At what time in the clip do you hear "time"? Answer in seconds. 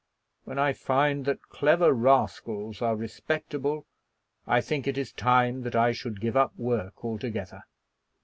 5.13-5.61